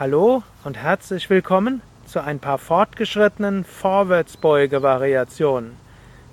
Hallo 0.00 0.42
und 0.64 0.76
herzlich 0.78 1.28
willkommen 1.28 1.82
zu 2.06 2.22
ein 2.22 2.38
paar 2.38 2.56
fortgeschrittenen 2.56 3.64
Vorwärtsbeuge-Variationen. 3.64 5.76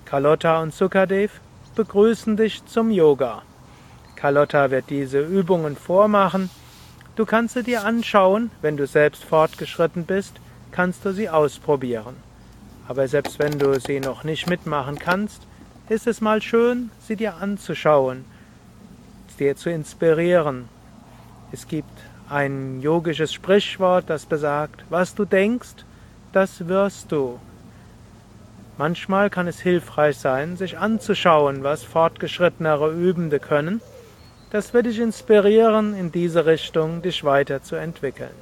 Carlotta 0.05 0.61
und 0.61 0.73
Sukadev 0.73 1.41
begrüßen 1.75 2.37
dich 2.37 2.65
zum 2.65 2.91
Yoga. 2.91 3.41
Carlotta 4.15 4.71
wird 4.71 4.89
diese 4.89 5.19
Übungen 5.19 5.75
vormachen. 5.75 6.49
Du 7.17 7.25
kannst 7.25 7.55
sie 7.55 7.63
dir 7.63 7.83
anschauen, 7.83 8.51
wenn 8.61 8.77
du 8.77 8.87
selbst 8.87 9.25
fortgeschritten 9.25 10.05
bist, 10.05 10.39
kannst 10.71 11.03
du 11.03 11.11
sie 11.11 11.27
ausprobieren. 11.27 12.15
Aber 12.87 13.09
selbst 13.09 13.37
wenn 13.37 13.59
du 13.59 13.81
sie 13.81 13.99
noch 13.99 14.23
nicht 14.23 14.49
mitmachen 14.49 14.97
kannst, 14.97 15.45
ist 15.89 16.07
es 16.07 16.21
mal 16.21 16.41
schön, 16.41 16.89
sie 17.01 17.17
dir 17.17 17.35
anzuschauen, 17.35 18.23
dir 19.37 19.57
zu 19.57 19.69
inspirieren. 19.69 20.69
Es 21.51 21.67
gibt 21.67 21.89
ein 22.29 22.81
yogisches 22.81 23.33
Sprichwort, 23.33 24.09
das 24.09 24.25
besagt, 24.25 24.83
was 24.89 25.15
du 25.15 25.23
denkst, 25.23 25.85
das 26.33 26.67
wirst 26.67 27.11
du. 27.11 27.39
Manchmal 28.77 29.29
kann 29.29 29.47
es 29.47 29.59
hilfreich 29.59 30.17
sein, 30.17 30.57
sich 30.57 30.77
anzuschauen, 30.77 31.63
was 31.63 31.83
fortgeschrittenere 31.83 32.91
Übende 32.91 33.39
können. 33.39 33.81
Das 34.51 34.73
wird 34.73 34.85
dich 34.85 34.99
inspirieren, 34.99 35.95
in 35.95 36.11
diese 36.11 36.45
Richtung 36.45 37.01
dich 37.01 37.23
weiterzuentwickeln. 37.23 38.35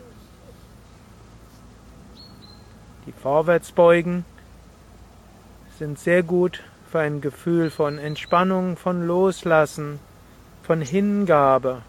Die 3.08 3.14
Vorwärtsbeugen 3.14 4.26
sind 5.78 6.00
sehr 6.00 6.24
gut 6.24 6.64
für 6.92 7.00
ein 7.00 7.22
Gefühl 7.22 7.70
von 7.70 7.98
Entspannung, 7.98 8.78
von 8.78 9.06
Loslassen, 9.06 10.00
von 10.64 10.82
Hingabe, 10.82 11.82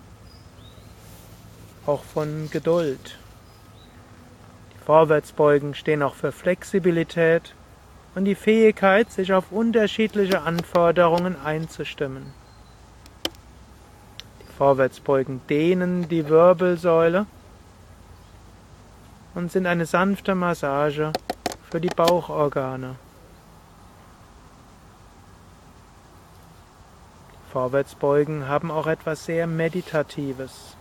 auch 1.86 2.04
von 2.04 2.48
Geduld. 2.50 3.18
Die 4.74 4.84
Vorwärtsbeugen 4.84 5.74
stehen 5.74 6.02
auch 6.02 6.14
für 6.14 6.32
Flexibilität 6.32 7.54
und 8.14 8.24
die 8.24 8.34
Fähigkeit, 8.34 9.10
sich 9.12 9.32
auf 9.32 9.52
unterschiedliche 9.52 10.42
Anforderungen 10.42 11.36
einzustimmen. 11.44 12.32
Die 14.42 14.52
Vorwärtsbeugen 14.56 15.40
dehnen 15.48 16.08
die 16.08 16.28
Wirbelsäule 16.28 17.26
und 19.34 19.52
sind 19.52 19.66
eine 19.66 19.86
sanfte 19.86 20.34
Massage 20.34 21.12
für 21.70 21.80
die 21.80 21.90
Bauchorgane. 21.94 22.96
Vorwärtsbeugen 27.52 28.48
haben 28.48 28.70
auch 28.70 28.86
etwas 28.86 29.24
sehr 29.26 29.46
Meditatives. 29.46 30.76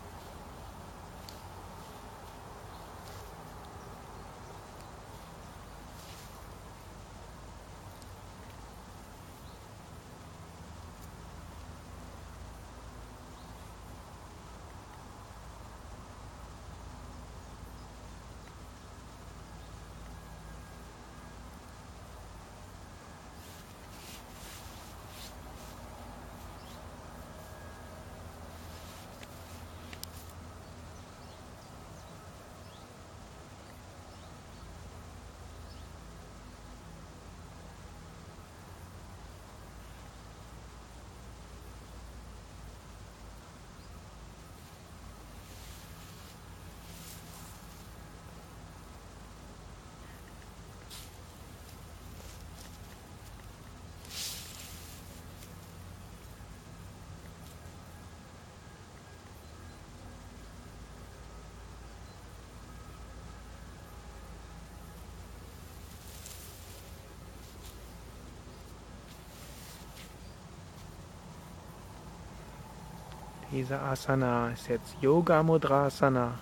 Diese 73.52 73.80
Asana 73.80 74.50
ist 74.50 74.68
jetzt 74.70 74.96
Yoga 75.02 75.44
Mudrasana, 75.44 76.40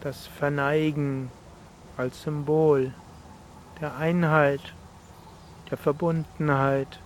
das 0.00 0.26
Verneigen 0.26 1.30
als 1.96 2.22
Symbol 2.22 2.92
der 3.80 3.96
Einheit, 3.96 4.74
der 5.70 5.76
Verbundenheit 5.76 6.98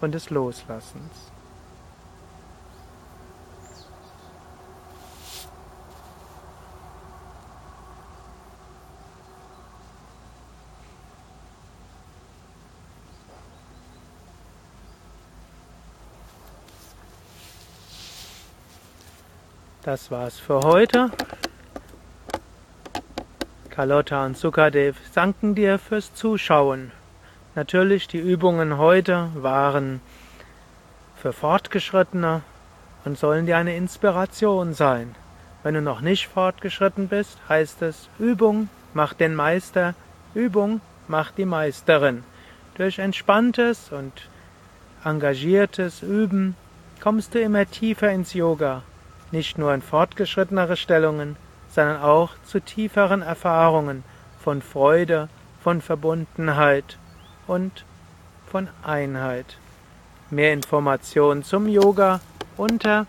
und 0.00 0.12
des 0.12 0.30
Loslassens. 0.30 1.30
Das 19.88 20.10
war's 20.10 20.38
für 20.38 20.60
heute. 20.60 21.10
Carlotta 23.70 24.26
und 24.26 24.36
Sukadev 24.36 24.98
danken 25.14 25.54
dir 25.54 25.78
fürs 25.78 26.12
Zuschauen. 26.12 26.92
Natürlich, 27.54 28.06
die 28.06 28.18
Übungen 28.18 28.76
heute 28.76 29.30
waren 29.32 30.02
für 31.16 31.32
Fortgeschrittene 31.32 32.42
und 33.06 33.16
sollen 33.16 33.46
dir 33.46 33.56
eine 33.56 33.76
Inspiration 33.76 34.74
sein. 34.74 35.14
Wenn 35.62 35.72
du 35.72 35.80
noch 35.80 36.02
nicht 36.02 36.28
fortgeschritten 36.28 37.08
bist, 37.08 37.38
heißt 37.48 37.80
es, 37.80 38.10
Übung 38.18 38.68
macht 38.92 39.20
den 39.20 39.34
Meister, 39.34 39.94
Übung 40.34 40.82
macht 41.06 41.38
die 41.38 41.46
Meisterin. 41.46 42.24
Durch 42.74 42.98
entspanntes 42.98 43.90
und 43.90 44.12
engagiertes 45.02 46.02
Üben 46.02 46.56
kommst 47.00 47.34
du 47.34 47.40
immer 47.40 47.64
tiefer 47.64 48.10
ins 48.10 48.34
Yoga 48.34 48.82
nicht 49.30 49.58
nur 49.58 49.72
in 49.74 49.82
fortgeschrittenere 49.82 50.76
Stellungen, 50.76 51.36
sondern 51.68 52.02
auch 52.02 52.30
zu 52.44 52.60
tieferen 52.60 53.22
Erfahrungen 53.22 54.02
von 54.42 54.62
Freude, 54.62 55.28
von 55.62 55.80
Verbundenheit 55.80 56.98
und 57.46 57.84
von 58.50 58.68
Einheit. 58.82 59.58
Mehr 60.30 60.52
Informationen 60.52 61.42
zum 61.42 61.66
Yoga 61.68 62.20
unter 62.56 63.06